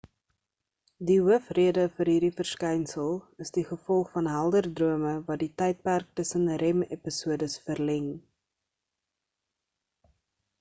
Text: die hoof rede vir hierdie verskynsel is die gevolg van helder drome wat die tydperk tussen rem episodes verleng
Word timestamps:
die 1.07 1.17
hoof 1.25 1.49
rede 1.57 1.83
vir 1.97 2.09
hierdie 2.11 2.31
verskynsel 2.39 3.11
is 3.45 3.53
die 3.57 3.63
gevolg 3.71 4.09
van 4.15 4.29
helder 4.37 4.69
drome 4.79 5.13
wat 5.27 5.43
die 5.45 5.51
tydperk 5.63 6.09
tussen 6.21 6.49
rem 6.65 6.83
episodes 6.99 7.59
verleng 7.69 8.09